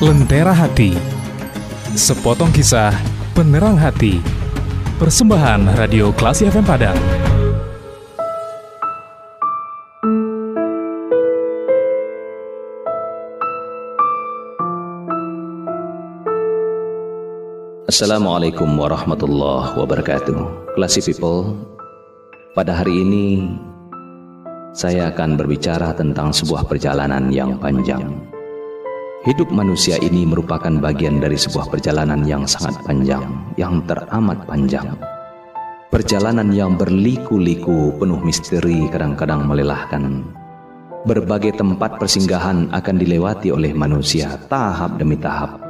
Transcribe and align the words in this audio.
Lentera 0.00 0.56
Hati. 0.56 0.96
Sepotong 1.92 2.48
kisah 2.56 2.88
penerang 3.36 3.76
hati. 3.76 4.16
Persembahan 4.96 5.76
Radio 5.76 6.08
Klasi 6.16 6.48
FM 6.48 6.64
Padang. 6.64 6.96
Assalamualaikum 17.84 18.72
warahmatullahi 18.80 19.76
wabarakatuh. 19.76 20.72
Klasi 20.80 21.04
People 21.04 21.60
Pada 22.56 22.72
hari 22.72 23.04
ini 23.04 23.52
Saya 24.72 25.12
akan 25.12 25.36
berbicara 25.36 25.92
tentang 25.92 26.32
sebuah 26.32 26.64
perjalanan 26.64 27.28
yang 27.28 27.60
panjang 27.60 28.39
Hidup 29.20 29.52
manusia 29.52 30.00
ini 30.00 30.24
merupakan 30.24 30.72
bagian 30.80 31.20
dari 31.20 31.36
sebuah 31.36 31.68
perjalanan 31.68 32.24
yang 32.24 32.48
sangat 32.48 32.80
panjang 32.88 33.20
Yang 33.60 33.84
teramat 33.84 34.48
panjang 34.48 34.96
Perjalanan 35.92 36.48
yang 36.56 36.80
berliku-liku 36.80 38.00
penuh 38.00 38.20
misteri 38.24 38.88
kadang-kadang 38.88 39.44
melelahkan 39.44 40.24
Berbagai 41.04 41.60
tempat 41.60 42.00
persinggahan 42.00 42.72
akan 42.72 42.96
dilewati 42.96 43.52
oleh 43.52 43.76
manusia 43.76 44.40
tahap 44.48 44.96
demi 44.96 45.20
tahap 45.20 45.60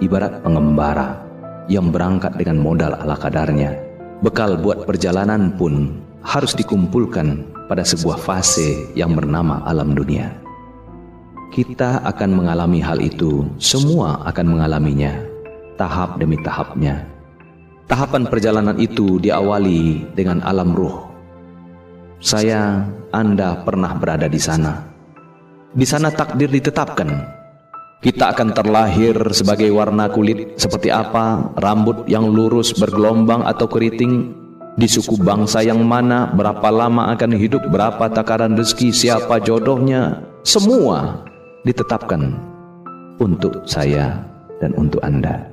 Ibarat 0.00 0.40
pengembara 0.40 1.24
yang 1.68 1.88
berangkat 1.88 2.36
dengan 2.36 2.60
modal 2.60 2.92
ala 2.92 3.16
kadarnya. 3.16 3.72
Bekal 4.20 4.60
buat 4.60 4.84
perjalanan 4.88 5.52
pun 5.56 6.00
harus 6.24 6.56
dikumpulkan 6.56 7.44
pada 7.68 7.84
sebuah 7.84 8.20
fase 8.20 8.88
yang 8.96 9.12
bernama 9.16 9.64
alam 9.64 9.92
dunia. 9.92 10.43
Kita 11.54 12.02
akan 12.02 12.34
mengalami 12.34 12.82
hal 12.82 12.98
itu, 12.98 13.46
semua 13.62 14.18
akan 14.26 14.58
mengalaminya, 14.58 15.14
tahap 15.78 16.18
demi 16.18 16.34
tahapnya. 16.42 17.06
Tahapan 17.86 18.26
perjalanan 18.26 18.74
itu 18.74 19.22
diawali 19.22 20.02
dengan 20.18 20.42
alam 20.42 20.74
ruh. 20.74 21.06
Saya, 22.18 22.82
Anda 23.14 23.62
pernah 23.62 23.94
berada 23.94 24.26
di 24.26 24.40
sana. 24.42 24.82
Di 25.70 25.86
sana 25.86 26.10
takdir 26.10 26.50
ditetapkan 26.50 27.22
kita 28.02 28.34
akan 28.34 28.50
terlahir 28.50 29.14
sebagai 29.30 29.70
warna 29.70 30.10
kulit 30.10 30.58
seperti 30.58 30.90
apa, 30.90 31.54
rambut 31.62 32.02
yang 32.10 32.34
lurus 32.34 32.74
bergelombang 32.74 33.46
atau 33.46 33.70
keriting, 33.70 34.34
di 34.74 34.90
suku 34.90 35.22
bangsa 35.22 35.62
yang 35.62 35.86
mana, 35.86 36.34
berapa 36.34 36.66
lama 36.68 37.14
akan 37.14 37.30
hidup, 37.38 37.62
berapa 37.70 38.10
takaran 38.10 38.58
rezeki, 38.58 38.90
siapa 38.90 39.38
jodohnya, 39.38 40.20
semua 40.42 41.24
ditetapkan 41.64 42.36
untuk 43.18 43.64
saya 43.64 44.20
dan 44.60 44.76
untuk 44.76 45.00
Anda. 45.00 45.48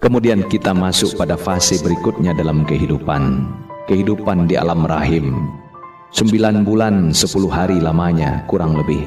Kemudian 0.00 0.44
kita 0.48 0.72
masuk 0.72 1.16
pada 1.16 1.36
fase 1.36 1.80
berikutnya 1.80 2.32
dalam 2.36 2.64
kehidupan, 2.64 3.44
kehidupan 3.88 4.48
di 4.48 4.56
alam 4.56 4.84
rahim. 4.84 5.36
Sembilan 6.12 6.64
bulan 6.64 7.12
sepuluh 7.12 7.52
hari 7.52 7.76
lamanya 7.80 8.48
kurang 8.48 8.80
lebih. 8.80 9.04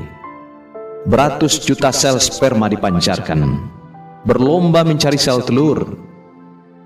Beratus 1.09 1.57
juta 1.63 1.89
sel 1.89 2.22
sperma 2.22 2.69
dipancarkan, 2.69 3.41
berlomba 4.27 4.85
mencari 4.85 5.17
sel 5.17 5.41
telur, 5.41 5.97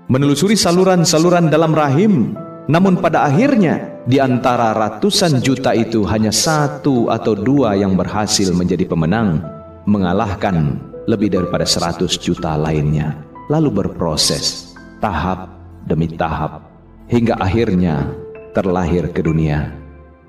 menelusuri 0.08 0.56
saluran-saluran 0.56 1.52
dalam 1.52 1.74
rahim, 1.74 2.32
namun 2.70 2.96
pada 2.96 3.26
akhirnya 3.28 3.93
di 4.04 4.20
antara 4.20 4.76
ratusan 4.76 5.40
juta 5.40 5.72
itu 5.72 6.04
hanya 6.04 6.28
satu 6.28 7.08
atau 7.08 7.32
dua 7.32 7.72
yang 7.72 7.96
berhasil 7.96 8.52
menjadi 8.52 8.84
pemenang, 8.84 9.40
mengalahkan 9.88 10.76
lebih 11.08 11.32
daripada 11.32 11.64
seratus 11.64 12.20
juta 12.20 12.52
lainnya, 12.56 13.16
lalu 13.48 13.84
berproses 13.84 14.76
tahap 15.00 15.48
demi 15.88 16.08
tahap 16.08 16.68
hingga 17.08 17.36
akhirnya 17.40 18.12
terlahir 18.52 19.08
ke 19.08 19.24
dunia. 19.24 19.72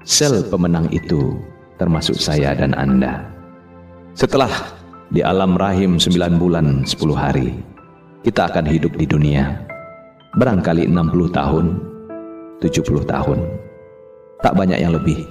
Sel 0.07 0.47
pemenang 0.47 0.88
itu 0.95 1.35
termasuk 1.75 2.16
saya 2.16 2.55
dan 2.55 2.72
Anda. 2.79 3.28
Setelah 4.16 4.72
di 5.11 5.19
alam 5.19 5.59
rahim 5.59 5.99
9 5.99 6.39
bulan 6.39 6.88
10 6.88 6.95
hari, 7.11 7.51
kita 8.23 8.47
akan 8.47 8.63
hidup 8.72 8.95
di 8.95 9.03
dunia. 9.03 9.59
Barangkali 10.39 10.88
60 10.88 11.31
tahun, 11.31 11.66
70 12.63 13.03
tahun. 13.03 13.64
Tak 14.45 14.53
banyak 14.53 14.78
yang 14.78 14.94
lebih. 14.94 15.25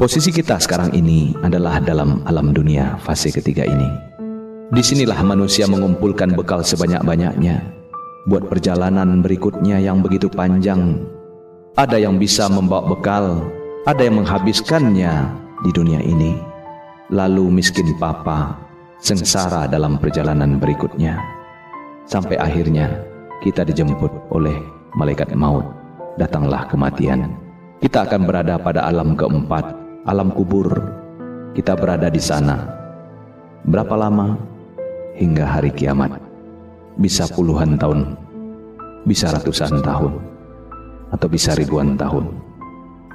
Posisi 0.00 0.32
kita 0.32 0.56
sekarang 0.56 0.96
ini 0.96 1.36
adalah 1.44 1.84
dalam 1.84 2.24
alam 2.24 2.56
dunia 2.56 2.96
fase 2.96 3.28
ketiga 3.28 3.68
ini. 3.68 3.84
Di 4.72 4.80
sinilah 4.80 5.20
manusia 5.20 5.68
mengumpulkan 5.68 6.32
bekal 6.32 6.64
sebanyak-banyaknya 6.64 7.60
buat 8.24 8.48
perjalanan 8.48 9.20
berikutnya 9.20 9.84
yang 9.84 10.00
begitu 10.00 10.32
panjang. 10.32 10.96
Ada 11.76 12.00
yang 12.00 12.16
bisa 12.16 12.48
membawa 12.48 12.88
bekal, 12.88 13.44
ada 13.84 14.00
yang 14.00 14.24
menghabiskannya 14.24 15.12
di 15.60 15.70
dunia 15.76 16.00
ini 16.00 16.40
lalu 17.12 17.52
miskin 17.52 17.92
papa, 18.00 18.56
sengsara 19.04 19.68
dalam 19.68 20.00
perjalanan 20.00 20.56
berikutnya. 20.56 21.20
Sampai 22.08 22.40
akhirnya 22.40 22.88
kita 23.44 23.60
dijemput 23.60 24.32
oleh 24.32 24.56
malaikat 24.96 25.36
maut, 25.36 25.68
datanglah 26.16 26.64
kematian. 26.64 27.49
Kita 27.80 28.04
akan 28.04 28.28
berada 28.28 28.60
pada 28.60 28.84
alam 28.84 29.16
keempat, 29.16 29.64
alam 30.04 30.28
kubur. 30.36 30.68
Kita 31.56 31.72
berada 31.72 32.12
di 32.12 32.20
sana. 32.20 32.60
Berapa 33.64 33.96
lama? 33.96 34.36
Hingga 35.16 35.48
hari 35.48 35.72
kiamat. 35.72 36.12
Bisa 37.00 37.24
puluhan 37.32 37.80
tahun, 37.80 38.12
bisa 39.08 39.32
ratusan 39.32 39.80
tahun, 39.80 40.12
atau 41.08 41.28
bisa 41.32 41.56
ribuan 41.56 41.96
tahun. 41.96 42.28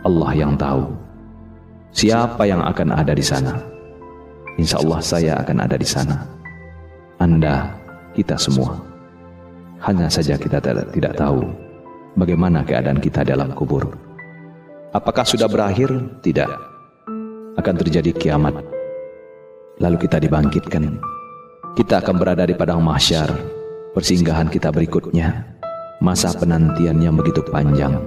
Allah 0.02 0.32
yang 0.34 0.58
tahu 0.58 0.90
siapa 1.94 2.50
yang 2.50 2.66
akan 2.66 2.90
ada 2.90 3.14
di 3.14 3.22
sana. 3.22 3.62
Insya 4.58 4.82
Allah 4.82 5.00
saya 5.06 5.34
akan 5.46 5.58
ada 5.62 5.78
di 5.78 5.86
sana. 5.86 6.26
Anda, 7.22 7.70
kita 8.18 8.34
semua. 8.36 8.82
Hanya 9.86 10.10
saja 10.10 10.36
kita 10.42 10.58
tidak 10.90 11.14
tahu 11.14 11.46
bagaimana 12.18 12.66
keadaan 12.66 12.98
kita 12.98 13.22
dalam 13.22 13.54
kubur. 13.54 14.05
Apakah 14.96 15.28
sudah 15.28 15.52
berakhir? 15.52 15.92
Tidak. 16.24 16.48
Akan 17.60 17.76
terjadi 17.76 18.16
kiamat. 18.16 18.56
Lalu 19.84 20.08
kita 20.08 20.24
dibangkitkan. 20.24 21.04
Kita 21.76 22.00
akan 22.00 22.16
berada 22.16 22.48
di 22.48 22.56
padang 22.56 22.80
mahsyar, 22.80 23.28
persinggahan 23.92 24.48
kita 24.48 24.72
berikutnya. 24.72 25.44
Masa 26.00 26.32
penantian 26.32 27.04
yang 27.04 27.20
begitu 27.20 27.44
panjang. 27.44 28.00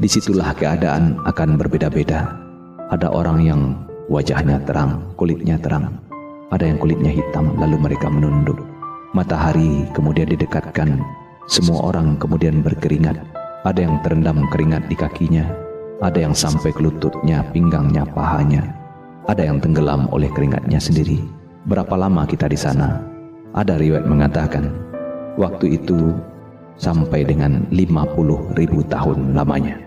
Di 0.00 0.08
situlah 0.08 0.56
keadaan 0.56 1.20
akan 1.28 1.60
berbeda-beda. 1.60 2.40
Ada 2.88 3.12
orang 3.12 3.44
yang 3.44 3.60
Wajahnya 4.04 4.60
terang, 4.68 5.00
kulitnya 5.16 5.56
terang. 5.56 5.96
Ada 6.52 6.68
yang 6.68 6.76
kulitnya 6.76 7.08
hitam, 7.08 7.56
lalu 7.56 7.88
mereka 7.88 8.12
menunduk. 8.12 8.60
Matahari 9.16 9.88
kemudian 9.96 10.28
didekatkan. 10.28 11.00
Semua 11.48 11.88
orang 11.88 12.20
kemudian 12.20 12.60
berkeringat. 12.60 13.16
Ada 13.64 13.88
yang 13.88 13.96
terendam 14.04 14.44
keringat 14.52 14.92
di 14.92 14.96
kakinya. 15.00 15.63
Ada 16.02 16.26
yang 16.26 16.34
sampai 16.34 16.74
ke 16.74 16.82
lututnya, 16.82 17.46
pinggangnya, 17.54 18.02
pahanya. 18.02 18.66
Ada 19.30 19.46
yang 19.46 19.62
tenggelam 19.62 20.10
oleh 20.10 20.26
keringatnya 20.34 20.82
sendiri. 20.82 21.22
Berapa 21.70 21.94
lama 21.94 22.26
kita 22.26 22.50
di 22.50 22.58
sana? 22.58 22.98
Ada 23.54 23.78
riwayat 23.78 24.04
mengatakan, 24.10 24.74
waktu 25.38 25.78
itu 25.78 26.10
sampai 26.74 27.22
dengan 27.22 27.62
50 27.70 28.58
ribu 28.58 28.82
tahun 28.90 29.38
lamanya. 29.38 29.78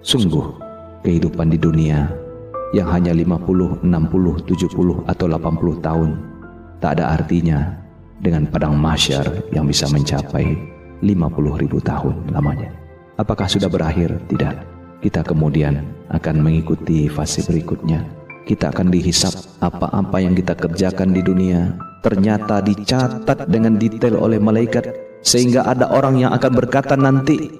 Sungguh, 0.00 0.56
kehidupan 1.04 1.52
di 1.52 1.58
dunia 1.60 2.08
yang 2.72 2.88
hanya 2.88 3.12
50, 3.12 3.84
60, 3.84 3.84
70 3.84 5.04
atau 5.04 5.26
80 5.28 5.84
tahun 5.84 6.10
tak 6.80 6.98
ada 6.98 7.14
artinya 7.14 7.76
dengan 8.18 8.48
padang 8.48 8.74
mahsyar 8.74 9.52
yang 9.52 9.68
bisa 9.68 9.86
mencapai 9.92 10.56
50 11.04 11.60
ribu 11.60 11.78
tahun 11.78 12.32
lamanya. 12.32 12.72
Apakah 13.20 13.46
sudah 13.46 13.68
berakhir? 13.68 14.16
Tidak. 14.32 14.71
Kita 15.02 15.26
kemudian 15.26 15.82
akan 16.14 16.36
mengikuti 16.38 17.10
fase 17.10 17.42
berikutnya. 17.42 18.06
Kita 18.46 18.70
akan 18.70 18.86
dihisap 18.86 19.58
apa-apa 19.58 20.22
yang 20.22 20.38
kita 20.38 20.54
kerjakan 20.54 21.10
di 21.10 21.26
dunia. 21.26 21.74
Ternyata 22.06 22.62
dicatat 22.62 23.50
dengan 23.50 23.82
detail 23.82 24.14
oleh 24.14 24.38
malaikat. 24.38 24.94
Sehingga 25.26 25.66
ada 25.66 25.90
orang 25.90 26.22
yang 26.22 26.30
akan 26.30 26.52
berkata 26.54 26.94
nanti, 26.94 27.50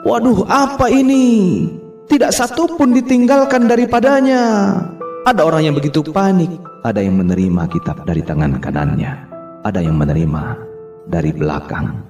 Waduh 0.00 0.48
apa 0.48 0.88
ini? 0.88 1.68
Tidak 2.08 2.32
satu 2.32 2.72
pun 2.80 2.96
ditinggalkan 2.96 3.68
daripadanya. 3.68 4.72
Ada 5.28 5.44
orang 5.44 5.68
yang 5.68 5.76
begitu 5.76 6.00
panik, 6.00 6.48
ada 6.88 7.04
yang 7.04 7.20
menerima 7.20 7.68
kitab 7.68 8.08
dari 8.08 8.24
tangan 8.24 8.56
kanannya, 8.56 9.12
ada 9.60 9.84
yang 9.84 10.00
menerima 10.00 10.56
dari 11.04 11.36
belakang. 11.36 12.00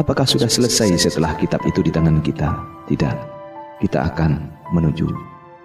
Apakah 0.00 0.24
sudah 0.24 0.48
selesai 0.48 0.96
setelah 0.96 1.36
kitab 1.36 1.60
itu 1.68 1.84
di 1.84 1.92
tangan 1.92 2.24
kita? 2.24 2.48
Tidak. 2.88 3.39
Kita 3.80 4.12
akan 4.12 4.36
menuju 4.76 5.08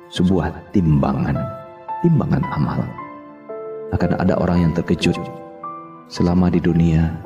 sebuah 0.10 0.72
timbangan, 0.72 1.36
timbangan 2.00 2.44
amal. 2.56 2.80
Akan 3.92 4.16
ada 4.18 4.40
orang 4.40 4.66
yang 4.66 4.74
terkejut 4.74 5.16
Selama 6.06 6.54
di 6.54 6.62
dunia, 6.62 7.18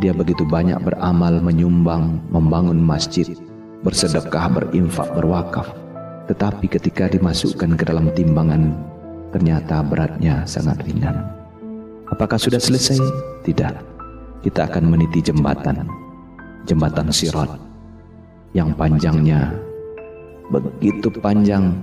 dia 0.00 0.16
begitu 0.16 0.40
banyak 0.40 0.80
beramal, 0.80 1.44
menyumbang, 1.44 2.24
membangun 2.32 2.80
masjid, 2.80 3.28
bersedekah, 3.84 4.48
berinfak, 4.48 5.12
berwakaf. 5.12 5.68
Tetapi 6.24 6.72
ketika 6.72 7.12
dimasukkan 7.12 7.76
ke 7.76 7.84
dalam 7.84 8.08
timbangan, 8.16 8.72
ternyata 9.28 9.84
beratnya 9.84 10.40
sangat 10.48 10.80
ringan. 10.88 11.20
Apakah 12.08 12.40
sudah 12.40 12.56
selesai? 12.56 12.96
Tidak. 13.44 13.74
Kita 14.40 14.72
akan 14.72 14.88
meniti 14.88 15.20
jembatan, 15.20 15.84
jembatan 16.64 17.12
sirat, 17.12 17.60
yang 18.56 18.72
panjangnya 18.72 19.52
begitu 20.48 21.12
panjang, 21.20 21.76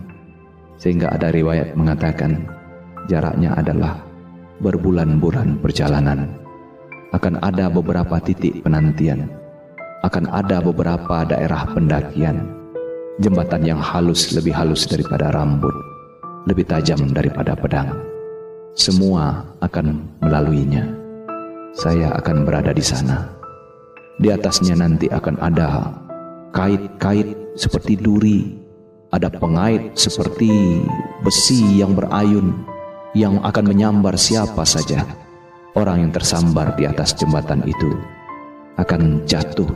sehingga 0.82 1.14
ada 1.14 1.30
riwayat 1.30 1.78
mengatakan 1.78 2.46
jaraknya 3.08 3.54
adalah 3.58 4.02
berbulan-bulan 4.60 5.60
perjalanan 5.62 6.46
akan 7.16 7.40
ada 7.40 7.72
beberapa 7.72 8.20
titik 8.20 8.60
penantian, 8.60 9.32
akan 10.04 10.28
ada 10.36 10.60
beberapa 10.60 11.24
daerah 11.24 11.64
pendakian, 11.72 12.44
jembatan 13.24 13.64
yang 13.64 13.80
halus 13.80 14.36
lebih 14.36 14.52
halus 14.52 14.84
daripada 14.84 15.32
rambut, 15.32 15.72
lebih 16.44 16.68
tajam 16.68 17.00
daripada 17.16 17.56
pedang. 17.56 17.96
Semua 18.76 19.48
akan 19.64 20.04
melaluinya. 20.20 20.84
Saya 21.72 22.12
akan 22.20 22.44
berada 22.44 22.76
di 22.76 22.84
sana. 22.84 23.32
Di 24.20 24.32
atasnya 24.32 24.76
nanti 24.76 25.08
akan 25.08 25.36
ada 25.40 25.92
kait-kait 26.52 27.36
seperti 27.56 27.96
duri, 27.96 28.60
ada 29.16 29.32
pengait 29.32 29.96
seperti 29.96 30.84
besi 31.24 31.80
yang 31.80 31.96
berayun 31.96 32.52
yang 33.16 33.40
akan 33.42 33.72
menyambar 33.72 34.20
siapa 34.20 34.68
saja 34.68 35.08
orang 35.80 36.08
yang 36.08 36.12
tersambar 36.12 36.76
di 36.76 36.84
atas 36.84 37.16
jembatan 37.16 37.64
itu 37.64 37.96
akan 38.76 39.24
jatuh 39.24 39.68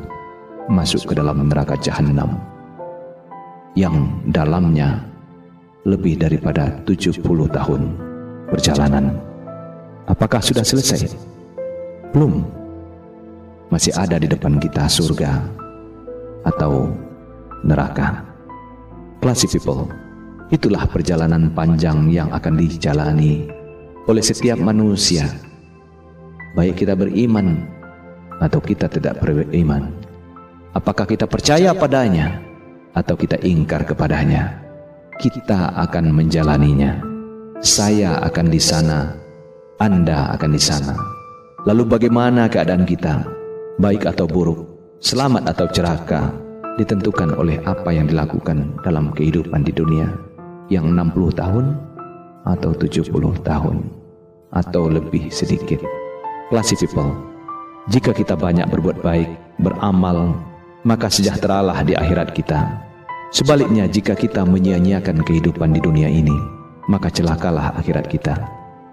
masuk 0.67 1.11
ke 1.11 1.13
dalam 1.15 1.47
neraka 1.47 1.79
jahanam 1.79 2.35
yang 3.79 4.11
dalamnya 4.27 4.99
lebih 5.87 6.19
daripada 6.19 6.75
70 6.83 7.23
tahun 7.47 7.81
perjalanan. 8.51 9.15
Apakah 10.11 10.43
sudah 10.43 10.67
selesai? 10.67 11.15
Belum. 12.11 12.43
Masih 13.69 13.93
ada 13.93 14.17
di 14.17 14.25
depan 14.25 14.57
kita 14.57 14.89
surga 14.89 15.45
atau 16.41 16.89
neraka. 17.65 18.23
Classy 19.19 19.51
people, 19.51 19.91
itulah 20.53 20.87
perjalanan 20.87 21.51
panjang 21.51 22.07
yang 22.07 22.31
akan 22.31 22.55
dijalani 22.55 23.47
oleh 24.07 24.23
setiap 24.23 24.57
manusia 24.57 25.27
baik 26.57 26.81
kita 26.81 26.97
beriman 26.97 27.65
atau 28.41 28.59
kita 28.59 28.89
tidak 28.89 29.19
beriman. 29.21 29.91
Apakah 30.73 31.05
kita 31.07 31.25
percaya 31.25 31.73
padanya 31.73 32.39
atau 32.93 33.17
kita 33.17 33.37
ingkar 33.41 33.85
kepadanya? 33.85 34.59
Kita 35.19 35.75
akan 35.75 36.15
menjalaninya. 36.15 37.03
Saya 37.59 38.23
akan 38.23 38.47
di 38.47 38.61
sana, 38.61 39.11
Anda 39.83 40.31
akan 40.31 40.51
di 40.55 40.61
sana. 40.61 40.95
Lalu 41.67 41.83
bagaimana 41.91 42.47
keadaan 42.47 42.87
kita? 42.87 43.27
Baik 43.83 44.07
atau 44.07 44.23
buruk, 44.27 44.63
selamat 45.03 45.43
atau 45.55 45.67
celaka, 45.67 46.31
ditentukan 46.77 47.33
oleh 47.39 47.57
apa 47.65 47.89
yang 47.89 48.05
dilakukan 48.05 48.77
dalam 48.85 49.09
kehidupan 49.15 49.65
di 49.65 49.73
dunia 49.73 50.11
yang 50.69 50.93
60 50.93 51.33
tahun 51.33 51.65
atau 52.45 52.71
70 52.75 53.09
tahun 53.41 53.77
atau 54.53 54.83
lebih 54.89 55.33
sedikit. 55.33 55.81
Classy 56.49 56.77
people, 56.77 57.13
jika 57.89 58.13
kita 58.13 58.33
banyak 58.33 58.65
berbuat 58.69 59.01
baik, 59.01 59.29
beramal, 59.61 60.33
maka 60.85 61.09
sejahteralah 61.09 61.81
di 61.85 61.93
akhirat 61.93 62.33
kita. 62.33 62.65
Sebaliknya, 63.29 63.85
jika 63.85 64.17
kita 64.17 64.41
menyia-nyiakan 64.41 65.21
kehidupan 65.21 65.77
di 65.77 65.81
dunia 65.81 66.09
ini, 66.09 66.33
maka 66.89 67.13
celakalah 67.13 67.77
akhirat 67.77 68.09
kita. 68.09 68.33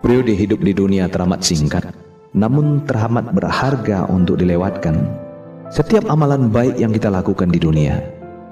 Periode 0.04 0.36
hidup 0.36 0.60
di 0.60 0.76
dunia 0.76 1.08
teramat 1.08 1.40
singkat, 1.40 1.88
namun 2.36 2.84
teramat 2.84 3.32
berharga 3.32 4.04
untuk 4.12 4.36
dilewatkan. 4.36 5.25
Setiap 5.66 6.06
amalan 6.06 6.46
baik 6.46 6.78
yang 6.78 6.94
kita 6.94 7.10
lakukan 7.10 7.50
di 7.50 7.58
dunia, 7.58 7.98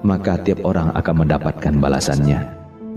maka 0.03 0.35
tiap 0.35 0.67
orang 0.67 0.91
akan 0.99 1.23
mendapatkan 1.23 1.71
balasannya. 1.79 2.43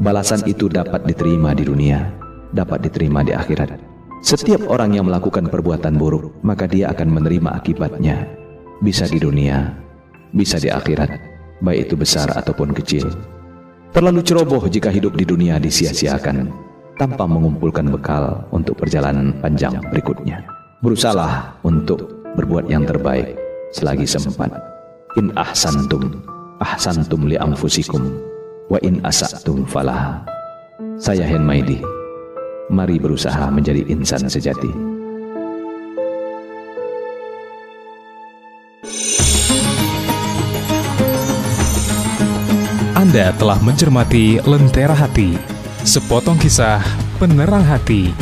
Balasan 0.03 0.43
itu 0.43 0.67
dapat 0.67 1.06
diterima 1.06 1.55
di 1.55 1.62
dunia, 1.62 2.11
dapat 2.50 2.82
diterima 2.82 3.23
di 3.23 3.31
akhirat. 3.31 3.79
Setiap 4.19 4.67
orang 4.67 4.99
yang 4.99 5.06
melakukan 5.06 5.47
perbuatan 5.47 5.94
buruk, 5.94 6.35
maka 6.43 6.67
dia 6.67 6.91
akan 6.91 7.15
menerima 7.15 7.62
akibatnya. 7.62 8.26
Bisa 8.82 9.06
di 9.06 9.23
dunia, 9.23 9.70
bisa 10.35 10.59
di 10.59 10.67
akhirat, 10.67 11.15
baik 11.62 11.87
itu 11.87 11.94
besar 11.94 12.35
ataupun 12.35 12.75
kecil. 12.75 13.06
Terlalu 13.94 14.26
ceroboh 14.26 14.67
jika 14.67 14.91
hidup 14.91 15.15
di 15.15 15.31
dunia 15.31 15.62
disia-siakan, 15.62 16.50
tanpa 16.99 17.23
mengumpulkan 17.23 17.87
bekal 17.87 18.50
untuk 18.50 18.75
perjalanan 18.82 19.31
panjang 19.38 19.79
berikutnya. 19.94 20.43
Berusahalah 20.82 21.62
untuk 21.62 22.26
berbuat 22.35 22.67
yang 22.67 22.82
terbaik 22.82 23.48
selagi 23.73 24.09
sempat. 24.09 24.53
In 25.17 25.32
ahsantum, 25.35 26.23
ahsantum 26.62 27.26
li 27.26 27.35
anfusikum, 27.41 28.20
wa 28.69 28.79
in 28.85 29.00
asatum 29.03 29.67
falah. 29.67 30.23
Saya 30.99 31.25
Hen 31.26 31.43
Maidi 31.47 31.79
mari 32.69 33.00
berusaha 33.00 33.49
menjadi 33.49 33.85
insan 33.88 34.29
sejati. 34.29 34.70
Anda 42.99 43.32
telah 43.41 43.56
mencermati 43.65 44.44
Lentera 44.44 44.93
Hati, 44.93 45.41
sepotong 45.81 46.37
kisah 46.37 46.85
penerang 47.17 47.65
hati. 47.65 48.12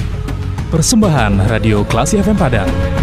Persembahan 0.71 1.51
Radio 1.51 1.83
Klasi 1.83 2.23
FM 2.23 2.39
Padang. 2.39 2.96